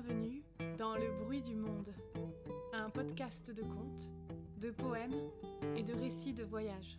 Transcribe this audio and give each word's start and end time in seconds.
Bienvenue 0.00 0.44
dans 0.78 0.94
Le 0.94 1.10
bruit 1.24 1.42
du 1.42 1.56
monde, 1.56 1.92
un 2.72 2.88
podcast 2.88 3.50
de 3.50 3.62
contes, 3.62 4.12
de 4.58 4.70
poèmes 4.70 5.30
et 5.76 5.82
de 5.82 5.92
récits 5.92 6.32
de 6.32 6.44
voyage. 6.44 6.96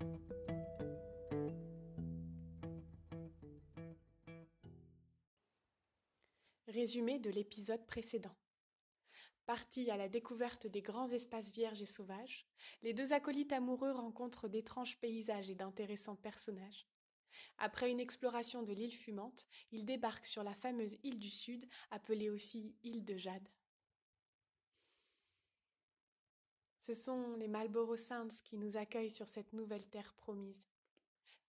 Résumé 6.67 7.19
de 7.19 7.29
l'épisode 7.29 7.85
précédent. 7.85 8.35
Partis 9.45 9.89
à 9.89 9.95
la 9.95 10.09
découverte 10.09 10.67
des 10.67 10.81
grands 10.81 11.07
espaces 11.07 11.53
vierges 11.53 11.81
et 11.81 11.85
sauvages, 11.85 12.45
les 12.81 12.93
deux 12.93 13.13
acolytes 13.13 13.53
amoureux 13.53 13.91
rencontrent 13.91 14.49
d'étranges 14.49 14.99
paysages 14.99 15.49
et 15.49 15.55
d'intéressants 15.55 16.17
personnages. 16.17 16.85
Après 17.57 17.89
une 17.89 17.99
exploration 17.99 18.63
de 18.63 18.73
l'île 18.73 18.93
fumante, 18.95 19.47
ils 19.71 19.85
débarquent 19.85 20.25
sur 20.25 20.43
la 20.43 20.53
fameuse 20.53 20.97
île 21.03 21.19
du 21.19 21.29
Sud, 21.29 21.67
appelée 21.91 22.29
aussi 22.29 22.75
île 22.83 23.05
de 23.05 23.17
Jade. 23.17 23.49
Ce 26.81 26.93
sont 26.93 27.35
les 27.35 27.47
Marlborough 27.47 27.97
Sounds 27.97 28.41
qui 28.43 28.57
nous 28.57 28.77
accueillent 28.77 29.11
sur 29.11 29.27
cette 29.27 29.53
nouvelle 29.53 29.87
terre 29.89 30.13
promise. 30.15 30.65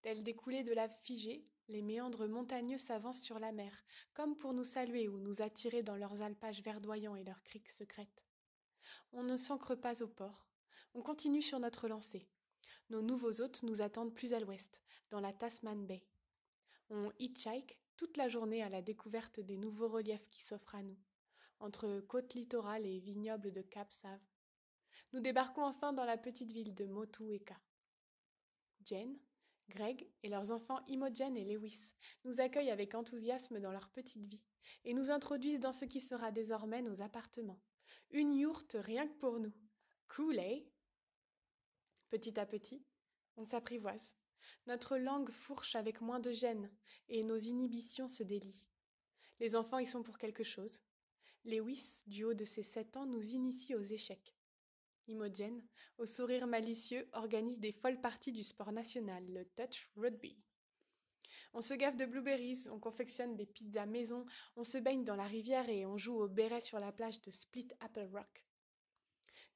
Tels 0.03 0.23
des 0.23 0.35
coulées 0.35 0.65
de 0.65 0.75
lave 0.75 0.95
figée, 1.03 1.47
les 1.69 1.83
méandres 1.83 2.29
montagneux 2.29 2.79
s'avancent 2.79 3.23
sur 3.23 3.39
la 3.39 3.53
mer, 3.53 3.73
comme 4.13 4.37
pour 4.37 4.55
nous 4.55 4.65
saluer 4.65 5.09
ou 5.09 5.19
nous 5.19 5.41
attirer 5.41 5.83
dans 5.83 5.97
leurs 5.97 6.21
alpages 6.21 6.63
verdoyants 6.63 7.17
et 7.17 7.25
leurs 7.25 7.43
criques 7.43 7.71
secrètes. 7.71 8.27
On 9.13 9.23
ne 9.23 9.37
s'ancre 9.37 9.75
pas 9.75 10.03
au 10.03 10.09
port. 10.09 10.49
On 10.95 11.03
continue 11.03 11.43
sur 11.43 11.61
notre 11.61 11.89
lancée. 11.89 12.29
Nos 12.91 13.03
nouveaux 13.03 13.41
hôtes 13.41 13.63
nous 13.63 13.83
attendent 13.83 14.15
plus 14.15 14.35
à 14.35 14.41
l'ouest, 14.41 14.83
dans 15.11 15.21
la 15.21 15.33
Tasman 15.33 15.87
Bay. 15.87 16.05
On 16.91 17.13
hitchhike 17.21 17.79
toute 17.97 18.17
la 18.17 18.29
journée 18.29 18.63
à 18.65 18.69
la 18.69 18.83
découverte 18.83 19.39
des 19.39 19.57
nouveaux 19.57 19.87
reliefs 19.87 20.29
qui 20.29 20.43
s'offrent 20.43 20.75
à 20.75 20.83
nous, 20.83 20.99
entre 21.61 22.01
côte 22.01 22.35
littorale 22.35 22.85
et 22.85 22.99
vignobles 22.99 23.53
de 23.53 23.63
Cap 23.63 23.93
Save. 23.93 24.21
Nous 25.13 25.21
débarquons 25.21 25.65
enfin 25.65 25.93
dans 25.93 26.05
la 26.05 26.19
petite 26.19 26.51
ville 26.51 26.75
de 26.75 26.87
Motueka. 26.87 27.57
Jane, 28.85 29.17
Greg 29.69 30.09
et 30.25 30.29
leurs 30.29 30.51
enfants 30.51 30.85
Imogen 30.89 31.37
et 31.37 31.45
Lewis 31.45 31.93
nous 32.25 32.41
accueillent 32.41 32.71
avec 32.71 32.97
enthousiasme 32.97 33.61
dans 33.61 33.71
leur 33.71 33.89
petite 33.91 34.27
vie 34.27 34.45
et 34.85 34.95
nous 34.95 35.11
introduisent 35.11 35.61
dans 35.61 35.73
ce 35.73 35.85
qui 35.85 36.01
sera 36.01 36.33
désormais 36.33 36.83
nos 36.83 37.03
appartements. 37.03 37.61
Une 38.11 38.35
yourte 38.35 38.77
rien 38.81 39.07
que 39.07 39.19
pour 39.19 39.39
nous. 39.39 39.53
Cool, 40.09 40.39
eh? 40.39 40.70
Petit 42.11 42.41
à 42.41 42.45
petit, 42.45 42.85
on 43.37 43.45
s'apprivoise. 43.45 44.17
Notre 44.67 44.99
langue 44.99 45.31
fourche 45.31 45.77
avec 45.77 46.01
moins 46.01 46.19
de 46.19 46.33
gêne 46.33 46.69
et 47.09 47.23
nos 47.23 47.37
inhibitions 47.37 48.09
se 48.09 48.25
délient. 48.25 48.69
Les 49.39 49.55
enfants 49.55 49.79
y 49.79 49.87
sont 49.87 50.03
pour 50.03 50.19
quelque 50.19 50.43
chose. 50.43 50.83
Lewis, 51.45 52.03
du 52.09 52.25
haut 52.25 52.35
de 52.35 52.45
ses 52.45 52.65
sept 52.65 52.97
ans, 52.97 53.07
nous 53.07 53.31
initie 53.31 53.77
aux 53.77 53.83
échecs. 53.83 54.37
Imogen, 55.07 55.63
au 55.99 56.07
sourire 56.07 56.49
malicieux, 56.49 57.09
organise 57.13 57.61
des 57.61 57.73
folles 57.73 58.01
parties 58.01 58.33
du 58.33 58.43
sport 58.43 58.73
national, 58.73 59.25
le 59.29 59.45
touch 59.57 59.89
rugby. 59.95 60.37
On 61.53 61.61
se 61.61 61.75
gave 61.75 61.97
de 61.97 62.07
blueberries, 62.07 62.69
on 62.71 62.81
confectionne 62.81 63.37
des 63.37 63.47
pizzas 63.47 63.87
maison, 63.87 64.27
on 64.57 64.65
se 64.65 64.79
baigne 64.79 65.05
dans 65.05 65.17
la 65.17 65.27
rivière 65.27 65.69
et 65.69 65.87
on 65.87 65.97
joue 65.97 66.21
au 66.21 66.29
béret 66.29 66.61
sur 66.61 66.81
la 66.81 66.93
plage 66.93 67.21
de 67.23 67.31
Split 67.31 67.69
Apple 67.81 68.09
Rock. 68.13 68.50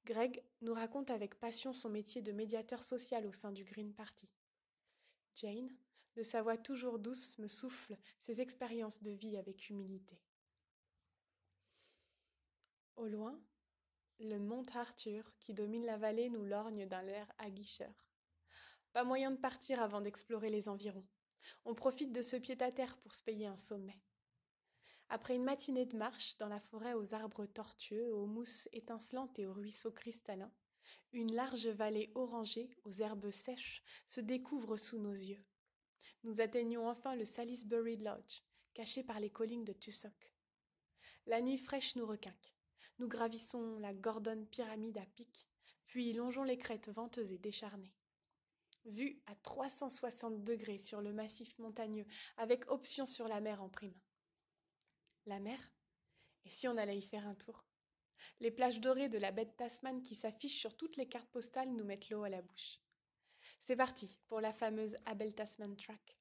Greg 0.04 0.42
nous 0.60 0.74
raconte 0.74 1.10
avec 1.10 1.38
passion 1.38 1.72
son 1.72 1.88
métier 1.88 2.20
de 2.20 2.32
médiateur 2.32 2.82
social 2.82 3.26
au 3.26 3.32
sein 3.32 3.52
du 3.52 3.64
Green 3.64 3.94
Party. 3.94 4.30
Jane, 5.34 5.70
de 6.16 6.22
sa 6.22 6.42
voix 6.42 6.58
toujours 6.58 6.98
douce, 6.98 7.38
me 7.38 7.48
souffle 7.48 7.96
ses 8.20 8.42
expériences 8.42 9.02
de 9.02 9.10
vie 9.10 9.38
avec 9.38 9.70
humilité. 9.70 10.20
Au 12.96 13.06
loin, 13.06 13.40
le 14.20 14.38
mont 14.38 14.62
Arthur, 14.74 15.24
qui 15.40 15.54
domine 15.54 15.86
la 15.86 15.96
vallée, 15.96 16.28
nous 16.28 16.44
lorgne 16.44 16.86
d'un 16.86 17.06
air 17.06 17.32
aguicheur. 17.38 17.92
Pas 18.92 19.04
moyen 19.04 19.32
de 19.32 19.40
partir 19.40 19.82
avant 19.82 20.00
d'explorer 20.00 20.50
les 20.50 20.68
environs. 20.68 21.06
On 21.64 21.74
profite 21.74 22.12
de 22.12 22.22
ce 22.22 22.36
pied-à-terre 22.36 22.96
pour 22.98 23.14
se 23.14 23.22
payer 23.22 23.46
un 23.46 23.56
sommet. 23.56 24.00
Après 25.08 25.36
une 25.36 25.44
matinée 25.44 25.86
de 25.86 25.96
marche 25.96 26.36
dans 26.38 26.48
la 26.48 26.60
forêt 26.60 26.94
aux 26.94 27.14
arbres 27.14 27.46
tortueux, 27.46 28.12
aux 28.12 28.26
mousses 28.26 28.68
étincelantes 28.72 29.38
et 29.38 29.46
aux 29.46 29.52
ruisseaux 29.52 29.92
cristallins, 29.92 30.52
une 31.12 31.34
large 31.34 31.66
vallée 31.68 32.10
orangée 32.14 32.70
aux 32.84 32.92
herbes 32.92 33.30
sèches 33.30 33.82
se 34.06 34.20
découvre 34.20 34.76
sous 34.76 34.98
nos 34.98 35.12
yeux. 35.12 35.44
Nous 36.24 36.40
atteignons 36.40 36.88
enfin 36.88 37.14
le 37.14 37.24
Salisbury 37.24 37.98
Lodge, 37.98 38.40
caché 38.72 39.02
par 39.02 39.20
les 39.20 39.30
collines 39.30 39.64
de 39.64 39.72
Tussock. 39.72 40.32
La 41.26 41.40
nuit 41.40 41.58
fraîche 41.58 41.96
nous 41.96 42.06
requinque. 42.06 42.54
Nous 42.98 43.08
gravissons 43.08 43.78
la 43.78 43.94
Gordon 43.94 44.46
pyramide 44.50 44.98
à 44.98 45.06
pic, 45.16 45.46
puis 45.86 46.12
longeons 46.12 46.44
les 46.44 46.58
crêtes 46.58 46.88
venteuses 46.88 47.32
et 47.32 47.38
décharnées. 47.38 47.94
Vue 48.84 49.22
à 49.26 49.34
360 49.36 50.42
degrés 50.44 50.78
sur 50.78 51.00
le 51.00 51.12
massif 51.12 51.58
montagneux, 51.58 52.06
avec 52.36 52.70
option 52.70 53.06
sur 53.06 53.28
la 53.28 53.40
mer 53.40 53.62
en 53.62 53.68
prime. 53.68 53.98
La 55.26 55.38
mer? 55.38 55.58
Et 56.44 56.50
si 56.50 56.68
on 56.68 56.76
allait 56.76 56.98
y 56.98 57.02
faire 57.02 57.26
un 57.26 57.34
tour? 57.34 57.64
Les 58.40 58.50
plages 58.50 58.80
dorées 58.80 59.08
de 59.08 59.16
la 59.16 59.32
baie 59.32 59.46
de 59.46 59.52
Tasman 59.52 60.02
qui 60.02 60.14
s'affichent 60.14 60.60
sur 60.60 60.76
toutes 60.76 60.96
les 60.96 61.08
cartes 61.08 61.30
postales 61.30 61.72
nous 61.72 61.84
mettent 61.84 62.10
l'eau 62.10 62.24
à 62.24 62.28
la 62.28 62.42
bouche. 62.42 62.80
C'est 63.60 63.76
parti 63.76 64.18
pour 64.28 64.42
la 64.42 64.52
fameuse 64.52 64.96
Abel 65.06 65.34
Tasman 65.34 65.76
Track. 65.76 66.18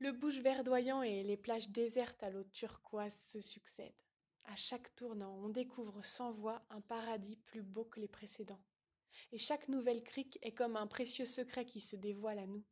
Le 0.00 0.12
bouge 0.12 0.40
verdoyant 0.40 1.02
et 1.02 1.22
les 1.22 1.38
plages 1.38 1.70
désertes 1.70 2.22
à 2.22 2.28
l'eau 2.28 2.44
turquoise 2.44 3.16
se 3.30 3.40
succèdent. 3.40 3.94
À 4.44 4.56
chaque 4.56 4.94
tournant, 4.94 5.34
on 5.42 5.48
découvre 5.48 6.04
sans 6.04 6.30
voix 6.30 6.62
un 6.68 6.82
paradis 6.82 7.36
plus 7.36 7.62
beau 7.62 7.86
que 7.86 8.00
les 8.00 8.08
précédents. 8.08 8.62
Et 9.32 9.38
chaque 9.38 9.68
nouvelle 9.68 10.02
crique 10.02 10.38
est 10.42 10.52
comme 10.52 10.76
un 10.76 10.86
précieux 10.86 11.24
secret 11.24 11.64
qui 11.64 11.80
se 11.80 11.96
dévoile 11.96 12.40
à 12.40 12.46
nous. 12.46 12.64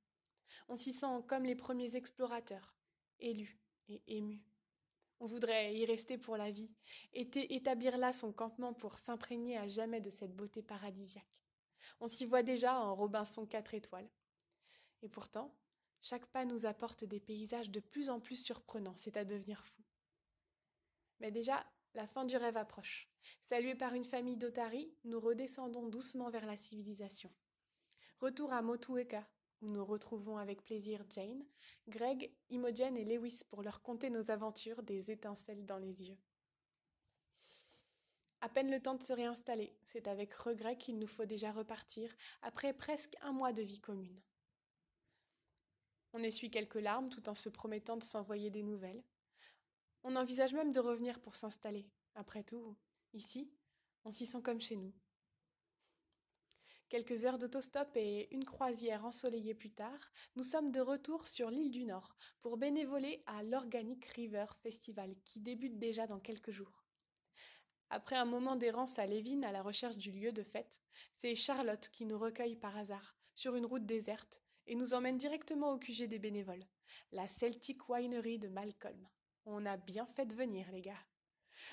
On 0.68 0.76
s'y 0.76 0.92
sent 0.92 1.22
comme 1.26 1.44
les 1.44 1.56
premiers 1.56 1.96
explorateurs, 1.96 2.76
élus, 3.20 3.61
ému. 4.06 4.42
On 5.20 5.26
voudrait 5.26 5.74
y 5.74 5.84
rester 5.84 6.18
pour 6.18 6.36
la 6.36 6.50
vie, 6.50 6.70
établir 7.12 7.96
là 7.96 8.12
son 8.12 8.32
campement 8.32 8.74
pour 8.74 8.98
s'imprégner 8.98 9.56
à 9.56 9.68
jamais 9.68 10.00
de 10.00 10.10
cette 10.10 10.34
beauté 10.34 10.62
paradisiaque. 10.62 11.44
On 12.00 12.08
s'y 12.08 12.26
voit 12.26 12.42
déjà 12.42 12.80
en 12.80 12.94
Robinson 12.94 13.46
quatre 13.46 13.74
étoiles. 13.74 14.10
Et 15.02 15.08
pourtant, 15.08 15.54
chaque 16.00 16.26
pas 16.26 16.44
nous 16.44 16.66
apporte 16.66 17.04
des 17.04 17.20
paysages 17.20 17.70
de 17.70 17.80
plus 17.80 18.10
en 18.10 18.18
plus 18.18 18.36
surprenants, 18.36 18.96
c'est 18.96 19.16
à 19.16 19.24
devenir 19.24 19.64
fou. 19.64 19.82
Mais 21.20 21.30
déjà, 21.30 21.64
la 21.94 22.06
fin 22.06 22.24
du 22.24 22.36
rêve 22.36 22.56
approche. 22.56 23.08
Salués 23.42 23.76
par 23.76 23.94
une 23.94 24.04
famille 24.04 24.36
d'Otari, 24.36 24.92
nous 25.04 25.20
redescendons 25.20 25.86
doucement 25.86 26.30
vers 26.30 26.46
la 26.46 26.56
civilisation. 26.56 27.30
Retour 28.18 28.52
à 28.52 28.62
Motueka, 28.62 29.24
où 29.62 29.68
nous 29.68 29.84
retrouvons 29.84 30.36
avec 30.36 30.62
plaisir 30.62 31.04
Jane, 31.08 31.44
Greg, 31.88 32.30
Imogen 32.50 32.96
et 32.96 33.04
Lewis 33.04 33.42
pour 33.48 33.62
leur 33.62 33.80
conter 33.80 34.10
nos 34.10 34.30
aventures 34.30 34.82
des 34.82 35.10
étincelles 35.10 35.64
dans 35.64 35.78
les 35.78 36.08
yeux. 36.08 36.18
À 38.40 38.48
peine 38.48 38.72
le 38.72 38.80
temps 38.80 38.96
de 38.96 39.02
se 39.04 39.12
réinstaller, 39.12 39.72
c'est 39.86 40.08
avec 40.08 40.34
regret 40.34 40.76
qu'il 40.76 40.98
nous 40.98 41.06
faut 41.06 41.26
déjà 41.26 41.52
repartir 41.52 42.12
après 42.42 42.74
presque 42.74 43.14
un 43.20 43.32
mois 43.32 43.52
de 43.52 43.62
vie 43.62 43.80
commune. 43.80 44.20
On 46.12 46.22
essuie 46.22 46.50
quelques 46.50 46.74
larmes 46.74 47.08
tout 47.08 47.28
en 47.28 47.36
se 47.36 47.48
promettant 47.48 47.96
de 47.96 48.02
s'envoyer 48.02 48.50
des 48.50 48.64
nouvelles. 48.64 49.02
On 50.02 50.16
envisage 50.16 50.54
même 50.54 50.72
de 50.72 50.80
revenir 50.80 51.20
pour 51.20 51.36
s'installer. 51.36 51.88
Après 52.16 52.42
tout, 52.42 52.76
ici, 53.14 53.48
on 54.04 54.10
s'y 54.10 54.26
sent 54.26 54.42
comme 54.42 54.60
chez 54.60 54.76
nous. 54.76 54.92
Quelques 56.92 57.24
heures 57.24 57.38
d'autostop 57.38 57.88
et 57.96 58.28
une 58.34 58.44
croisière 58.44 59.06
ensoleillée 59.06 59.54
plus 59.54 59.70
tard, 59.70 60.12
nous 60.36 60.42
sommes 60.42 60.70
de 60.70 60.80
retour 60.80 61.26
sur 61.26 61.50
l'île 61.50 61.70
du 61.70 61.86
Nord 61.86 62.14
pour 62.42 62.58
bénévoler 62.58 63.22
à 63.24 63.42
l'Organic 63.42 64.04
River 64.04 64.44
Festival 64.62 65.14
qui 65.24 65.40
débute 65.40 65.78
déjà 65.78 66.06
dans 66.06 66.20
quelques 66.20 66.50
jours. 66.50 66.84
Après 67.88 68.16
un 68.16 68.26
moment 68.26 68.56
d'errance 68.56 68.98
à 68.98 69.06
Lévin 69.06 69.42
à 69.42 69.52
la 69.52 69.62
recherche 69.62 69.96
du 69.96 70.12
lieu 70.12 70.32
de 70.32 70.42
fête, 70.42 70.82
c'est 71.14 71.34
Charlotte 71.34 71.88
qui 71.88 72.04
nous 72.04 72.18
recueille 72.18 72.56
par 72.56 72.76
hasard 72.76 73.16
sur 73.34 73.56
une 73.56 73.64
route 73.64 73.86
déserte 73.86 74.42
et 74.66 74.74
nous 74.74 74.92
emmène 74.92 75.16
directement 75.16 75.72
au 75.72 75.78
QG 75.78 76.08
des 76.08 76.18
bénévoles, 76.18 76.66
la 77.10 77.26
Celtic 77.26 77.88
Winery 77.88 78.38
de 78.38 78.48
Malcolm. 78.48 79.08
On 79.46 79.64
a 79.64 79.78
bien 79.78 80.04
fait 80.04 80.30
venir, 80.34 80.70
les 80.70 80.82
gars. 80.82 81.06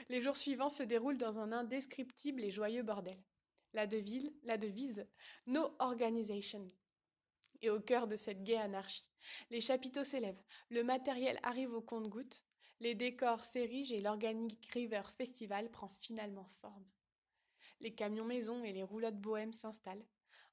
Les 0.07 0.21
jours 0.21 0.37
suivants 0.37 0.69
se 0.69 0.83
déroulent 0.83 1.17
dans 1.17 1.39
un 1.39 1.51
indescriptible 1.51 2.41
et 2.41 2.51
joyeux 2.51 2.83
bordel 2.83 3.21
la, 3.73 3.87
devise, 3.87 4.31
la 4.43 4.57
devise 4.57 5.07
No 5.47 5.75
Organization. 5.79 6.67
Et 7.61 7.69
au 7.69 7.79
cœur 7.79 8.07
de 8.07 8.15
cette 8.15 8.43
gaie 8.43 8.57
anarchie, 8.57 9.09
les 9.49 9.61
chapiteaux 9.61 10.03
s'élèvent, 10.03 10.41
le 10.69 10.83
matériel 10.83 11.39
arrive 11.43 11.73
au 11.73 11.81
compte-gouttes, 11.81 12.43
les 12.79 12.95
décors 12.95 13.43
s'érigent 13.43 13.93
et 13.93 13.99
l'Organic 13.99 14.65
River 14.67 15.01
Festival 15.17 15.69
prend 15.69 15.89
finalement 15.89 16.45
forme. 16.61 16.85
Les 17.81 17.93
camions 17.93 18.25
maisons 18.25 18.63
et 18.63 18.71
les 18.71 18.83
roulottes 18.83 19.19
bohèmes 19.19 19.53
s'installent, 19.53 20.05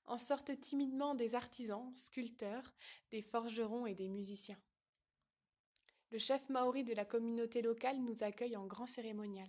en 0.06 0.18
sortent 0.18 0.60
timidement 0.60 1.14
des 1.14 1.34
artisans, 1.34 1.94
sculpteurs, 1.96 2.74
des 3.10 3.22
forgerons 3.22 3.86
et 3.86 3.94
des 3.94 4.08
musiciens. 4.08 4.60
Le 6.10 6.18
chef 6.18 6.48
maori 6.48 6.84
de 6.84 6.94
la 6.94 7.04
communauté 7.04 7.62
locale 7.62 8.00
nous 8.00 8.22
accueille 8.22 8.56
en 8.56 8.66
grand 8.66 8.86
cérémonial. 8.86 9.48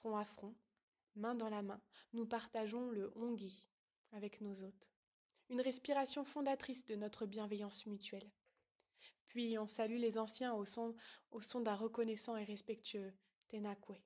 Front 0.00 0.16
à 0.16 0.24
front, 0.24 0.54
main 1.18 1.34
dans 1.34 1.50
la 1.50 1.62
main, 1.62 1.80
nous 2.12 2.26
partageons 2.26 2.90
le 2.90 3.12
hongi 3.16 3.68
avec 4.12 4.40
nos 4.40 4.62
hôtes. 4.62 4.90
Une 5.50 5.60
respiration 5.60 6.24
fondatrice 6.24 6.86
de 6.86 6.94
notre 6.94 7.26
bienveillance 7.26 7.86
mutuelle. 7.86 8.30
Puis 9.28 9.58
on 9.58 9.66
salue 9.66 9.98
les 9.98 10.18
anciens 10.18 10.54
au 10.54 10.64
son, 10.64 10.94
d'un 11.60 11.74
reconnaissant 11.74 12.36
et 12.36 12.44
respectueux 12.44 13.12
Tenakwe. 13.48 13.96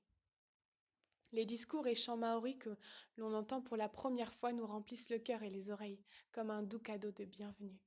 Les 1.33 1.47
discours 1.47 1.87
et 1.87 1.95
chants 1.95 2.17
maoris 2.17 2.57
que 2.57 2.77
l'on 3.17 3.33
entend 3.33 3.63
pour 3.63 3.77
la 3.77 3.89
première 3.89 4.35
fois 4.35 4.53
nous 4.53 4.67
remplissent 4.67 5.11
le 5.11 5.19
cœur 5.19 5.43
et 5.43 5.51
les 5.51 5.71
oreilles 5.71 6.05
comme 6.31 6.51
un 6.51 6.63
doux 6.63 6.81
cadeau 6.81 7.11
de 7.11 7.25
bienvenue. 7.25 7.81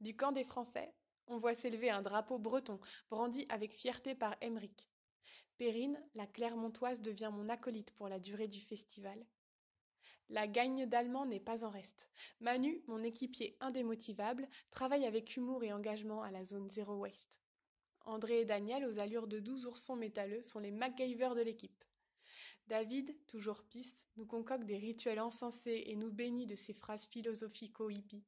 Du 0.00 0.16
camp 0.16 0.32
des 0.32 0.44
Français, 0.44 0.94
on 1.26 1.38
voit 1.38 1.54
s'élever 1.54 1.90
un 1.90 2.02
drapeau 2.02 2.38
breton, 2.38 2.80
brandi 3.10 3.44
avec 3.48 3.72
fierté 3.72 4.14
par 4.14 4.36
Emeric. 4.40 4.88
Perrine, 5.60 6.02
la 6.14 6.26
Clermontoise, 6.26 7.02
devient 7.02 7.30
mon 7.34 7.46
acolyte 7.50 7.90
pour 7.90 8.08
la 8.08 8.18
durée 8.18 8.48
du 8.48 8.62
festival. 8.62 9.26
La 10.30 10.46
gagne 10.46 10.86
d'allemand 10.86 11.26
n'est 11.26 11.38
pas 11.38 11.66
en 11.66 11.68
reste. 11.68 12.08
Manu, 12.40 12.82
mon 12.86 13.02
équipier 13.02 13.58
indémotivable, 13.60 14.48
travaille 14.70 15.04
avec 15.04 15.36
humour 15.36 15.62
et 15.62 15.74
engagement 15.74 16.22
à 16.22 16.30
la 16.30 16.44
zone 16.44 16.70
Zero 16.70 16.94
Waste. 16.94 17.42
André 18.06 18.40
et 18.40 18.44
Daniel, 18.46 18.86
aux 18.86 19.00
allures 19.00 19.28
de 19.28 19.38
doux 19.38 19.66
oursons 19.66 19.96
métalleux, 19.96 20.40
sont 20.40 20.60
les 20.60 20.70
MacGyver 20.70 21.34
de 21.36 21.42
l'équipe. 21.42 21.84
David, 22.66 23.14
toujours 23.26 23.62
piste, 23.64 24.06
nous 24.16 24.24
concocte 24.24 24.64
des 24.64 24.78
rituels 24.78 25.20
encensés 25.20 25.82
et 25.88 25.94
nous 25.94 26.10
bénit 26.10 26.46
de 26.46 26.54
ses 26.54 26.72
phrases 26.72 27.04
philosophico-hippies. 27.08 28.24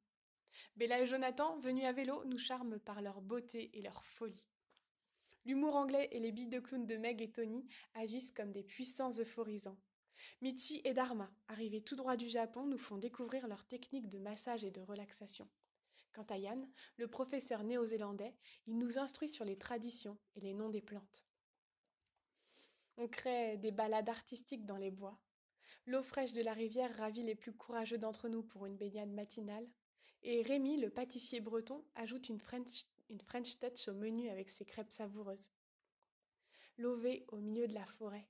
Bella 0.75 1.01
et 1.01 1.07
Jonathan, 1.07 1.57
venus 1.61 1.85
à 1.85 1.93
vélo, 1.93 2.23
nous 2.25 2.37
charment 2.37 2.77
par 2.77 3.01
leur 3.01 3.21
beauté 3.21 3.71
et 3.73 3.81
leur 3.81 4.03
folie. 4.03 4.45
L'humour 5.45 5.75
anglais 5.75 6.07
et 6.11 6.19
les 6.19 6.31
billes 6.31 6.47
de 6.47 6.59
clown 6.59 6.85
de 6.85 6.95
Meg 6.95 7.21
et 7.21 7.31
Tony 7.31 7.67
agissent 7.95 8.31
comme 8.31 8.51
des 8.51 8.63
puissants 8.63 9.11
euphorisants. 9.19 9.77
Michi 10.41 10.81
et 10.85 10.93
Dharma, 10.93 11.29
arrivés 11.47 11.81
tout 11.81 11.95
droit 11.95 12.15
du 12.15 12.29
Japon, 12.29 12.65
nous 12.65 12.77
font 12.77 12.97
découvrir 12.97 13.47
leurs 13.47 13.65
techniques 13.65 14.07
de 14.07 14.19
massage 14.19 14.63
et 14.63 14.71
de 14.71 14.81
relaxation. 14.81 15.49
Quant 16.13 16.25
à 16.29 16.37
Yann, 16.37 16.65
le 16.97 17.07
professeur 17.07 17.63
néo-zélandais, 17.63 18.35
il 18.67 18.77
nous 18.77 18.99
instruit 18.99 19.29
sur 19.29 19.45
les 19.45 19.57
traditions 19.57 20.17
et 20.35 20.41
les 20.41 20.53
noms 20.53 20.69
des 20.69 20.81
plantes. 20.81 21.25
On 22.97 23.07
crée 23.07 23.57
des 23.57 23.71
balades 23.71 24.09
artistiques 24.09 24.65
dans 24.65 24.77
les 24.77 24.91
bois. 24.91 25.19
L'eau 25.87 26.03
fraîche 26.03 26.33
de 26.33 26.41
la 26.41 26.53
rivière 26.53 26.95
ravit 26.97 27.23
les 27.23 27.35
plus 27.35 27.51
courageux 27.51 27.97
d'entre 27.97 28.29
nous 28.29 28.43
pour 28.43 28.65
une 28.65 28.77
baignade 28.77 29.11
matinale. 29.11 29.67
Et 30.21 30.41
Rémi, 30.41 30.77
le 30.77 30.89
pâtissier 30.89 31.41
breton, 31.41 31.83
ajoute 31.95 32.29
une 32.29 32.39
French, 32.39 32.85
une 33.09 33.21
French 33.21 33.59
touch 33.59 33.87
au 33.87 33.93
menu 33.93 34.29
avec 34.29 34.49
ses 34.49 34.65
crêpes 34.65 34.91
savoureuses. 34.91 35.51
Lové 36.77 37.25
au 37.29 37.37
milieu 37.37 37.67
de 37.67 37.73
la 37.73 37.85
forêt, 37.85 38.27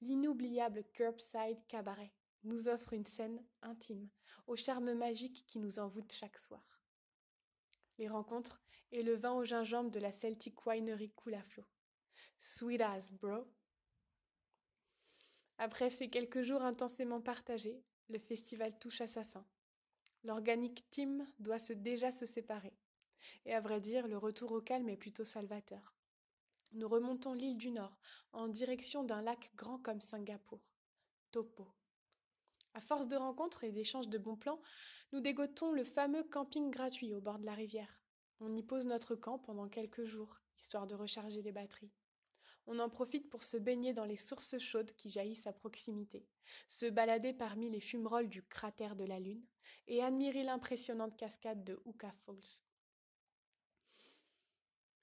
l'inoubliable 0.00 0.84
Curbside 0.92 1.66
Cabaret 1.68 2.12
nous 2.44 2.68
offre 2.68 2.92
une 2.92 3.06
scène 3.06 3.44
intime, 3.62 4.08
au 4.46 4.56
charme 4.56 4.92
magique 4.94 5.44
qui 5.46 5.58
nous 5.58 5.78
envoûte 5.78 6.12
chaque 6.12 6.38
soir 6.38 6.76
les 7.98 8.08
rencontres 8.08 8.62
et 8.92 9.02
le 9.02 9.16
vin 9.16 9.32
au 9.32 9.44
gingembre 9.44 9.90
de 9.90 10.00
la 10.00 10.12
Celtic 10.12 10.66
Winery 10.66 11.10
coule 11.10 11.34
à 11.34 11.42
flot. 11.42 11.66
Sweet 12.38 12.80
as, 12.80 13.12
bro. 13.12 13.46
Après 15.58 15.90
ces 15.90 16.08
quelques 16.08 16.42
jours 16.42 16.62
intensément 16.62 17.20
partagés, 17.20 17.82
le 18.08 18.18
festival 18.18 18.78
touche 18.78 19.00
à 19.00 19.06
sa 19.06 19.24
fin. 19.24 19.46
L'organique 20.22 20.88
team 20.90 21.26
doit 21.38 21.58
déjà 21.76 22.12
se 22.12 22.26
séparer. 22.26 22.76
Et 23.44 23.54
à 23.54 23.60
vrai 23.60 23.80
dire, 23.80 24.08
le 24.08 24.18
retour 24.18 24.52
au 24.52 24.60
calme 24.60 24.88
est 24.88 24.96
plutôt 24.96 25.24
salvateur. 25.24 25.94
Nous 26.72 26.88
remontons 26.88 27.32
l'île 27.32 27.56
du 27.56 27.70
Nord, 27.70 27.96
en 28.32 28.48
direction 28.48 29.04
d'un 29.04 29.22
lac 29.22 29.52
grand 29.54 29.78
comme 29.78 30.00
Singapour. 30.00 30.60
Topo. 31.30 31.68
À 32.74 32.80
force 32.80 33.08
de 33.08 33.16
rencontres 33.16 33.64
et 33.64 33.72
d'échanges 33.72 34.08
de 34.08 34.18
bons 34.18 34.36
plans, 34.36 34.60
nous 35.12 35.20
dégotons 35.20 35.72
le 35.72 35.84
fameux 35.84 36.24
camping 36.24 36.70
gratuit 36.70 37.14
au 37.14 37.20
bord 37.20 37.38
de 37.38 37.46
la 37.46 37.54
rivière. 37.54 38.00
On 38.40 38.54
y 38.54 38.62
pose 38.62 38.86
notre 38.86 39.14
camp 39.14 39.38
pendant 39.38 39.68
quelques 39.68 40.04
jours, 40.04 40.40
histoire 40.58 40.86
de 40.86 40.94
recharger 40.94 41.40
les 41.40 41.52
batteries. 41.52 41.92
On 42.66 42.78
en 42.80 42.90
profite 42.90 43.30
pour 43.30 43.44
se 43.44 43.56
baigner 43.56 43.92
dans 43.92 44.04
les 44.04 44.16
sources 44.16 44.58
chaudes 44.58 44.92
qui 44.96 45.08
jaillissent 45.08 45.46
à 45.46 45.52
proximité, 45.52 46.26
se 46.68 46.86
balader 46.86 47.32
parmi 47.32 47.70
les 47.70 47.80
fumerolles 47.80 48.28
du 48.28 48.42
cratère 48.42 48.96
de 48.96 49.04
la 49.04 49.20
Lune 49.20 49.46
et 49.86 50.02
admirer 50.02 50.42
l'impressionnante 50.42 51.16
cascade 51.16 51.64
de 51.64 51.80
Hooka 51.84 52.12
Falls. 52.24 52.60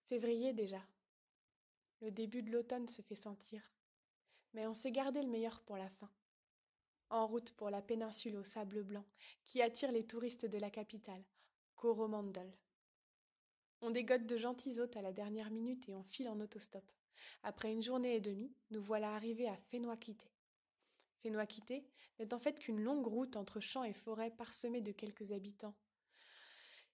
Février 0.05 0.53
déjà. 0.53 0.81
Le 2.01 2.11
début 2.11 2.43
de 2.43 2.51
l'automne 2.51 2.87
se 2.87 3.01
fait 3.01 3.15
sentir, 3.15 3.61
mais 4.53 4.67
on 4.67 4.73
s'est 4.73 4.91
gardé 4.91 5.21
le 5.21 5.29
meilleur 5.29 5.61
pour 5.61 5.77
la 5.77 5.89
fin 5.89 6.09
en 7.13 7.27
route 7.27 7.51
pour 7.51 7.69
la 7.69 7.81
péninsule 7.81 8.37
au 8.37 8.43
sable 8.43 8.83
blanc, 8.83 9.05
qui 9.45 9.61
attire 9.61 9.91
les 9.91 10.05
touristes 10.05 10.47
de 10.47 10.57
la 10.57 10.71
capitale, 10.71 11.23
Coromandel. 11.75 12.51
On 13.81 13.91
dégote 13.91 14.25
de 14.25 14.35
gentils 14.35 14.79
hôtes 14.79 14.97
à 14.97 15.01
la 15.01 15.13
dernière 15.13 15.51
minute 15.51 15.87
et 15.87 15.95
on 15.95 16.03
file 16.03 16.29
en 16.29 16.39
autostop. 16.39 16.83
Après 17.43 17.71
une 17.71 17.83
journée 17.83 18.15
et 18.15 18.21
demie, 18.21 18.51
nous 18.71 18.81
voilà 18.81 19.13
arrivés 19.13 19.47
à 19.47 19.55
Fénoakité. 19.69 20.27
Fénoakité 21.21 21.85
n'est 22.17 22.33
en 22.33 22.39
fait 22.39 22.59
qu'une 22.59 22.81
longue 22.81 23.05
route 23.05 23.35
entre 23.35 23.59
champs 23.59 23.83
et 23.83 23.93
forêts 23.93 24.31
parsemée 24.31 24.81
de 24.81 24.91
quelques 24.91 25.31
habitants. 25.31 25.75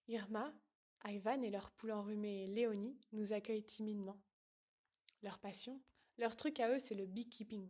Irma, 0.09 0.53
Ivan 1.05 1.41
et 1.41 1.49
leur 1.49 1.71
poule 1.71 1.91
enrhumée 1.91 2.47
Léonie 2.47 2.97
nous 3.13 3.33
accueillent 3.33 3.63
timidement. 3.63 4.19
Leur 5.23 5.39
passion, 5.39 5.81
leur 6.17 6.35
truc 6.35 6.59
à 6.59 6.69
eux, 6.69 6.79
c'est 6.79 6.95
le 6.95 7.05
beekeeping. 7.05 7.69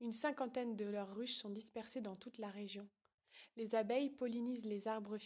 Une 0.00 0.12
cinquantaine 0.12 0.76
de 0.76 0.84
leurs 0.84 1.14
ruches 1.14 1.36
sont 1.36 1.50
dispersées 1.50 2.00
dans 2.00 2.16
toute 2.16 2.38
la 2.38 2.50
région. 2.50 2.88
Les 3.56 3.74
abeilles 3.74 4.10
pollinisent 4.10 4.64
les 4.64 4.86
arbres, 4.88 5.16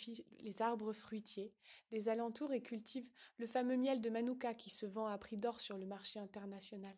les 0.41 0.93
fruitiers 0.95 1.53
des 1.91 2.09
alentours 2.09 2.53
et 2.53 2.63
cultivent 2.63 3.11
le 3.39 3.47
fameux 3.47 3.77
miel 3.77 4.01
de 4.01 4.11
Manuka 4.11 4.55
qui 4.55 4.71
se 4.71 4.87
vend 4.87 5.07
à 5.07 5.19
prix 5.19 5.37
d'or 5.37 5.61
sur 5.61 5.77
le 5.79 5.87
marché 5.87 6.19
international. 6.19 6.97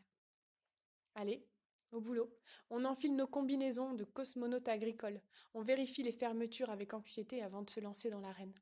Allez, 1.15 1.47
au 1.93 2.01
boulot. 2.01 2.33
On 2.71 2.85
enfile 2.85 3.17
nos 3.17 3.27
combinaisons 3.27 3.95
de 3.95 4.05
cosmonautes 4.05 4.69
agricoles. 4.69 5.21
On 5.55 5.63
vérifie 5.63 6.03
les 6.03 6.13
fermetures 6.13 6.71
avec 6.71 6.95
anxiété 6.95 7.43
avant 7.43 7.63
de 7.63 7.71
se 7.71 7.81
lancer 7.81 8.11
dans 8.11 8.21
l'arène. 8.21 8.55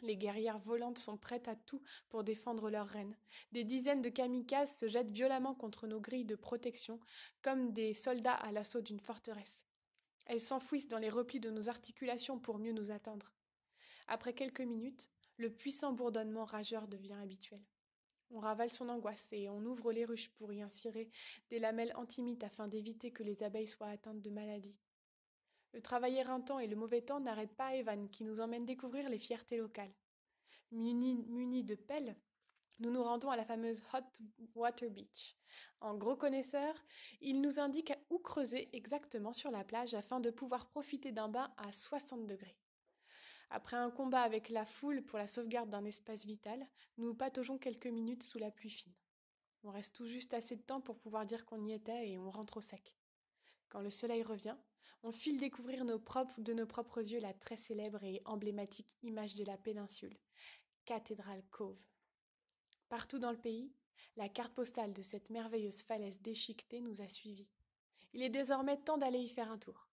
Les 0.00 0.16
guerrières 0.16 0.58
volantes 0.58 0.98
sont 0.98 1.16
prêtes 1.16 1.48
à 1.48 1.56
tout 1.56 1.82
pour 2.08 2.22
défendre 2.22 2.70
leur 2.70 2.86
reine. 2.86 3.16
Des 3.52 3.64
dizaines 3.64 4.02
de 4.02 4.08
kamikazes 4.08 4.76
se 4.76 4.86
jettent 4.86 5.10
violemment 5.10 5.54
contre 5.54 5.86
nos 5.86 6.00
grilles 6.00 6.24
de 6.24 6.36
protection, 6.36 7.00
comme 7.42 7.72
des 7.72 7.94
soldats 7.94 8.34
à 8.34 8.52
l'assaut 8.52 8.80
d'une 8.80 9.00
forteresse. 9.00 9.66
Elles 10.26 10.40
s'enfouissent 10.40 10.88
dans 10.88 10.98
les 10.98 11.10
replis 11.10 11.40
de 11.40 11.50
nos 11.50 11.68
articulations 11.68 12.38
pour 12.38 12.58
mieux 12.58 12.72
nous 12.72 12.92
atteindre. 12.92 13.32
Après 14.06 14.34
quelques 14.34 14.60
minutes, 14.60 15.10
le 15.36 15.50
puissant 15.50 15.92
bourdonnement 15.92 16.44
rageur 16.44 16.86
devient 16.86 17.18
habituel. 17.20 17.64
On 18.30 18.40
ravale 18.40 18.70
son 18.70 18.88
angoisse 18.90 19.28
et 19.32 19.48
on 19.48 19.64
ouvre 19.64 19.90
les 19.90 20.04
ruches 20.04 20.30
pour 20.36 20.52
y 20.52 20.62
insérer 20.62 21.10
des 21.50 21.58
lamelles 21.58 21.94
antimites 21.96 22.44
afin 22.44 22.68
d'éviter 22.68 23.10
que 23.10 23.22
les 23.22 23.42
abeilles 23.42 23.66
soient 23.66 23.88
atteintes 23.88 24.20
de 24.20 24.30
maladies. 24.30 24.78
Le 25.72 25.80
travail 25.80 26.16
éreintant 26.16 26.58
et 26.58 26.66
le 26.66 26.76
mauvais 26.76 27.02
temps 27.02 27.20
n'arrêtent 27.20 27.56
pas 27.56 27.74
Evan, 27.74 28.08
qui 28.08 28.24
nous 28.24 28.40
emmène 28.40 28.64
découvrir 28.64 29.08
les 29.08 29.18
fiertés 29.18 29.56
locales. 29.56 29.92
Munis, 30.70 31.64
de 31.64 31.74
pelles, 31.74 32.16
nous 32.80 32.90
nous 32.90 33.02
rendons 33.02 33.30
à 33.30 33.36
la 33.36 33.44
fameuse 33.44 33.82
Hot 33.92 34.22
Water 34.54 34.90
Beach. 34.90 35.36
En 35.80 35.96
gros 35.96 36.16
connaisseur, 36.16 36.74
il 37.20 37.40
nous 37.40 37.58
indique 37.58 37.92
où 38.10 38.18
creuser 38.18 38.68
exactement 38.72 39.32
sur 39.32 39.50
la 39.50 39.64
plage 39.64 39.94
afin 39.94 40.20
de 40.20 40.30
pouvoir 40.30 40.68
profiter 40.68 41.10
d'un 41.10 41.28
bain 41.28 41.52
à 41.56 41.72
60 41.72 42.26
degrés. 42.26 42.56
Après 43.50 43.76
un 43.76 43.90
combat 43.90 44.22
avec 44.22 44.50
la 44.50 44.66
foule 44.66 45.02
pour 45.02 45.18
la 45.18 45.26
sauvegarde 45.26 45.70
d'un 45.70 45.84
espace 45.84 46.24
vital, 46.24 46.66
nous 46.98 47.14
pataugeons 47.14 47.58
quelques 47.58 47.86
minutes 47.86 48.22
sous 48.22 48.38
la 48.38 48.50
pluie 48.50 48.70
fine. 48.70 48.94
On 49.64 49.70
reste 49.70 49.96
tout 49.96 50.06
juste 50.06 50.34
assez 50.34 50.56
de 50.56 50.62
temps 50.62 50.80
pour 50.80 50.98
pouvoir 50.98 51.26
dire 51.26 51.46
qu'on 51.46 51.64
y 51.64 51.72
était 51.72 52.10
et 52.10 52.18
on 52.18 52.30
rentre 52.30 52.58
au 52.58 52.60
sec. 52.60 52.96
Quand 53.70 53.80
le 53.80 53.90
soleil 53.90 54.22
revient, 54.22 54.56
on 55.02 55.12
file 55.12 55.38
découvrir 55.38 55.84
de 55.84 56.52
nos 56.52 56.66
propres 56.66 56.98
yeux 56.98 57.20
la 57.20 57.32
très 57.32 57.56
célèbre 57.56 58.02
et 58.02 58.20
emblématique 58.24 58.96
image 59.02 59.36
de 59.36 59.44
la 59.44 59.56
péninsule, 59.56 60.16
Cathédrale 60.84 61.44
Cove. 61.50 61.80
Partout 62.88 63.18
dans 63.18 63.30
le 63.30 63.38
pays, 63.38 63.72
la 64.16 64.28
carte 64.28 64.54
postale 64.54 64.92
de 64.92 65.02
cette 65.02 65.30
merveilleuse 65.30 65.82
falaise 65.82 66.20
déchiquetée 66.20 66.80
nous 66.80 67.00
a 67.00 67.08
suivis. 67.08 67.48
Il 68.12 68.22
est 68.22 68.30
désormais 68.30 68.76
temps 68.76 68.98
d'aller 68.98 69.20
y 69.20 69.28
faire 69.28 69.50
un 69.50 69.58
tour. 69.58 69.88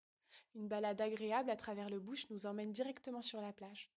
Une 0.55 0.67
balade 0.67 1.01
agréable 1.01 1.49
à 1.49 1.55
travers 1.55 1.89
le 1.89 1.99
bush 1.99 2.29
nous 2.29 2.45
emmène 2.45 2.71
directement 2.71 3.21
sur 3.21 3.41
la 3.41 3.53
plage. 3.53 3.91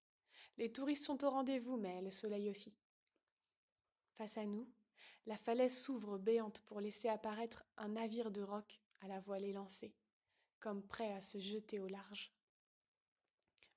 Les 0.59 0.73
touristes 0.73 1.05
sont 1.05 1.25
au 1.25 1.31
rendez-vous, 1.31 1.77
mais 1.77 2.03
le 2.03 2.11
soleil 2.11 2.50
aussi. 2.50 2.77
Face 4.15 4.37
à 4.37 4.45
nous, 4.45 4.69
la 5.27 5.38
falaise 5.38 5.81
s'ouvre 5.81 6.19
béante 6.19 6.61
pour 6.67 6.81
laisser 6.81 7.09
apparaître 7.09 7.65
un 7.77 7.88
navire 7.91 8.31
de 8.31 8.43
roc 8.43 8.81
à 9.00 9.09
la 9.09 9.21
voile 9.21 9.45
élancée 9.45 9.95
comme 10.61 10.87
prêt 10.87 11.12
à 11.12 11.21
se 11.21 11.38
jeter 11.38 11.79
au 11.79 11.88
large. 11.88 12.33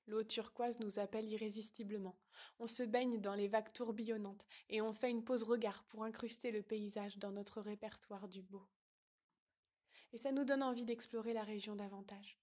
L'eau 0.06 0.24
turquoise 0.24 0.80
nous 0.80 0.98
appelle 0.98 1.30
irrésistiblement. 1.30 2.16
On 2.58 2.66
se 2.66 2.82
baigne 2.82 3.20
dans 3.20 3.34
les 3.34 3.48
vagues 3.48 3.72
tourbillonnantes 3.72 4.46
et 4.68 4.82
on 4.82 4.92
fait 4.92 5.10
une 5.10 5.24
pause 5.24 5.44
regard 5.44 5.84
pour 5.84 6.04
incruster 6.04 6.50
le 6.50 6.62
paysage 6.62 7.18
dans 7.18 7.30
notre 7.30 7.60
répertoire 7.60 8.28
du 8.28 8.42
beau. 8.42 8.66
Et 10.12 10.18
ça 10.18 10.32
nous 10.32 10.44
donne 10.44 10.62
envie 10.62 10.84
d'explorer 10.84 11.32
la 11.32 11.44
région 11.44 11.76
davantage. 11.76 12.38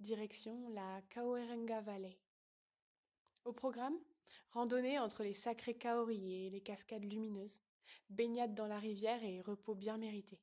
Direction 0.00 0.68
la 0.70 1.00
Kaoerenga 1.10 1.80
Valley. 1.80 2.18
Au 3.44 3.52
programme, 3.52 3.98
randonnée 4.50 4.98
entre 4.98 5.22
les 5.22 5.32
sacrés 5.32 5.78
kaoris 5.78 6.20
et 6.20 6.50
les 6.50 6.60
cascades 6.60 7.04
lumineuses, 7.04 7.62
baignade 8.10 8.54
dans 8.54 8.66
la 8.66 8.78
rivière 8.78 9.22
et 9.22 9.40
repos 9.40 9.74
bien 9.74 9.96
mérité. 9.96 10.40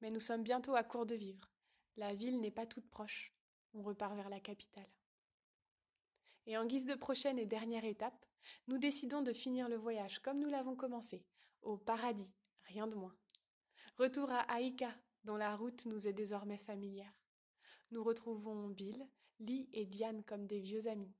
Mais 0.00 0.10
nous 0.10 0.20
sommes 0.20 0.42
bientôt 0.44 0.76
à 0.76 0.84
court 0.84 1.06
de 1.06 1.14
vivre. 1.14 1.50
La 1.96 2.14
ville 2.14 2.40
n'est 2.40 2.50
pas 2.50 2.66
toute 2.66 2.88
proche. 2.90 3.32
On 3.72 3.82
repart 3.82 4.14
vers 4.14 4.28
la 4.28 4.40
capitale. 4.40 4.88
Et 6.46 6.58
en 6.58 6.66
guise 6.66 6.84
de 6.84 6.94
prochaine 6.94 7.38
et 7.38 7.46
dernière 7.46 7.84
étape, 7.84 8.26
nous 8.68 8.78
décidons 8.78 9.22
de 9.22 9.32
finir 9.32 9.68
le 9.68 9.76
voyage 9.76 10.20
comme 10.20 10.38
nous 10.38 10.48
l'avons 10.48 10.76
commencé, 10.76 11.24
au 11.62 11.76
paradis, 11.76 12.30
rien 12.64 12.86
de 12.86 12.94
moins. 12.94 13.16
Retour 13.98 14.30
à 14.30 14.40
Aïka, 14.52 14.94
dont 15.24 15.36
la 15.36 15.56
route 15.56 15.86
nous 15.86 16.06
est 16.06 16.12
désormais 16.12 16.58
familière. 16.58 17.12
Nous 17.90 18.04
retrouvons 18.04 18.68
Bill, 18.68 19.08
Lee 19.40 19.68
et 19.72 19.86
Diane 19.86 20.22
comme 20.24 20.46
des 20.46 20.60
vieux 20.60 20.86
amis. 20.88 21.14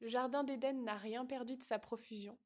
Le 0.00 0.08
jardin 0.08 0.42
d'Éden 0.42 0.84
n'a 0.84 0.96
rien 0.96 1.26
perdu 1.26 1.56
de 1.56 1.62
sa 1.62 1.78
profusion. 1.78 2.38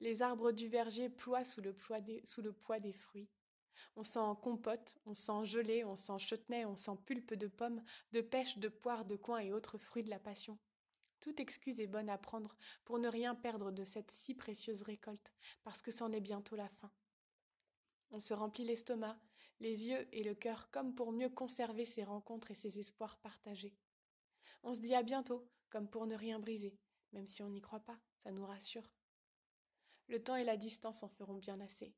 Les 0.00 0.22
arbres 0.22 0.52
du 0.52 0.68
verger 0.68 1.08
ploient 1.08 1.44
sous 1.44 1.60
le, 1.60 1.72
poids 1.72 2.00
des, 2.00 2.20
sous 2.24 2.42
le 2.42 2.52
poids 2.52 2.80
des 2.80 2.92
fruits. 2.92 3.30
On 3.96 4.04
sent 4.04 4.20
compote, 4.42 4.98
on 5.06 5.14
sent 5.14 5.44
gelée, 5.44 5.84
on 5.84 5.96
sent 5.96 6.18
chutney, 6.18 6.64
on 6.64 6.76
sent 6.76 6.96
pulpe 7.06 7.34
de 7.34 7.46
pommes, 7.46 7.82
de 8.12 8.20
pêche, 8.20 8.58
de 8.58 8.68
poire, 8.68 9.04
de 9.04 9.16
coin 9.16 9.38
et 9.38 9.52
autres 9.52 9.78
fruits 9.78 10.04
de 10.04 10.10
la 10.10 10.18
passion. 10.18 10.58
Toute 11.20 11.40
excuse 11.40 11.80
est 11.80 11.86
bonne 11.86 12.10
à 12.10 12.18
prendre 12.18 12.56
pour 12.84 12.98
ne 12.98 13.08
rien 13.08 13.34
perdre 13.34 13.72
de 13.72 13.84
cette 13.84 14.10
si 14.10 14.34
précieuse 14.34 14.82
récolte, 14.82 15.34
parce 15.64 15.82
que 15.82 15.90
c'en 15.90 16.12
est 16.12 16.20
bientôt 16.20 16.54
la 16.54 16.68
fin. 16.68 16.92
On 18.10 18.20
se 18.20 18.34
remplit 18.34 18.64
l'estomac, 18.64 19.18
les 19.60 19.88
yeux 19.88 20.08
et 20.12 20.22
le 20.22 20.34
cœur 20.34 20.70
comme 20.70 20.94
pour 20.94 21.12
mieux 21.12 21.28
conserver 21.28 21.84
ces 21.84 22.04
rencontres 22.04 22.50
et 22.50 22.54
ces 22.54 22.78
espoirs 22.78 23.18
partagés. 23.18 23.76
On 24.62 24.74
se 24.74 24.80
dit 24.80 24.94
à 24.94 25.02
bientôt, 25.02 25.48
comme 25.70 25.88
pour 25.88 26.06
ne 26.06 26.14
rien 26.14 26.38
briser, 26.38 26.78
même 27.12 27.26
si 27.26 27.42
on 27.42 27.48
n'y 27.48 27.60
croit 27.60 27.80
pas, 27.80 27.98
ça 28.22 28.30
nous 28.30 28.46
rassure. 28.46 28.90
Le 30.08 30.22
temps 30.22 30.36
et 30.36 30.44
la 30.44 30.56
distance 30.56 31.02
en 31.02 31.08
feront 31.08 31.34
bien 31.36 31.60
assez. 31.60 31.94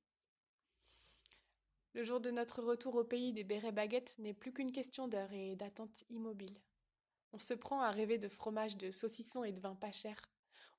Le 1.92 2.04
jour 2.04 2.20
de 2.20 2.30
notre 2.30 2.62
retour 2.62 2.94
au 2.94 3.04
pays 3.04 3.32
des 3.32 3.42
bérets 3.42 3.72
baguettes 3.72 4.16
n'est 4.18 4.34
plus 4.34 4.52
qu'une 4.52 4.70
question 4.70 5.08
d'heure 5.08 5.32
et 5.32 5.56
d'attente 5.56 6.04
immobile. 6.08 6.56
On 7.32 7.38
se 7.38 7.52
prend 7.52 7.80
à 7.80 7.90
rêver 7.90 8.16
de 8.16 8.28
fromage, 8.28 8.76
de 8.76 8.92
saucisson 8.92 9.42
et 9.42 9.52
de 9.52 9.60
vin 9.60 9.74
pas 9.74 9.90
cher. 9.90 10.16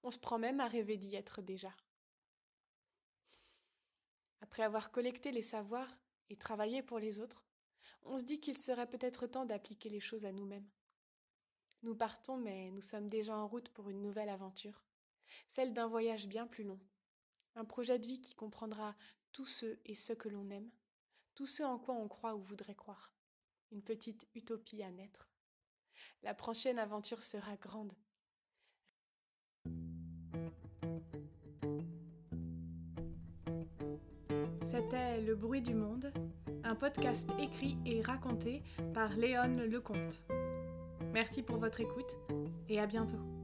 On 0.04 0.12
se 0.12 0.20
prend 0.20 0.40
même 0.40 0.62
à 0.62 0.68
rêver 0.68 0.98
d'y 0.98 1.16
être 1.16 1.42
déjà. 1.42 1.76
Après 4.40 4.64
avoir 4.64 4.92
collecté 4.92 5.32
les 5.32 5.42
savoirs 5.42 6.00
et 6.30 6.38
travaillé 6.38 6.82
pour 6.82 6.98
les 6.98 7.20
autres, 7.20 7.46
on 8.04 8.18
se 8.18 8.24
dit 8.24 8.40
qu'il 8.40 8.58
serait 8.58 8.90
peut-être 8.90 9.28
temps 9.28 9.46
d'appliquer 9.46 9.90
les 9.90 10.00
choses 10.00 10.26
à 10.26 10.32
nous-mêmes. 10.32 10.68
Nous 11.84 11.96
partons, 11.96 12.38
mais 12.38 12.72
nous 12.72 12.82
sommes 12.82 13.10
déjà 13.10 13.36
en 13.36 13.48
route 13.48 13.70
pour 13.70 13.90
une 13.90 14.02
nouvelle 14.02 14.30
aventure, 14.30 14.84
celle 15.48 15.74
d'un 15.74 15.88
voyage 15.88 16.28
bien 16.28 16.48
plus 16.48 16.64
long, 16.64 16.80
un 17.56 17.66
projet 17.66 18.00
de 18.00 18.08
vie 18.08 18.22
qui 18.22 18.34
comprendra 18.34 18.96
tous 19.32 19.46
ceux 19.46 19.80
et 19.86 19.96
ceux 19.96 20.16
que 20.16 20.30
l'on 20.30 20.50
aime, 20.50 20.70
tous 21.36 21.46
ceux 21.46 21.66
en 21.66 21.78
quoi 21.78 21.96
on 21.96 22.08
croit 22.08 22.36
ou 22.36 22.42
voudrait 22.42 22.76
croire, 22.76 23.14
une 23.72 23.82
petite 23.82 24.28
utopie 24.36 24.84
à 24.84 24.92
naître. 24.92 25.30
La 26.24 26.34
prochaine 26.34 26.80
aventure 26.80 27.22
sera 27.22 27.56
grande. 27.56 27.94
C'était 34.66 35.22
Le 35.22 35.36
bruit 35.36 35.62
du 35.62 35.74
monde, 35.74 36.14
un 36.64 36.76
podcast 36.76 37.30
écrit 37.40 37.78
et 37.86 38.02
raconté 38.02 38.64
par 38.94 39.16
Léon 39.16 39.58
Lecomte. 39.68 40.24
Merci 41.14 41.44
pour 41.44 41.58
votre 41.58 41.82
écoute 41.82 42.16
et 42.70 42.80
à 42.80 42.88
bientôt. 42.88 43.41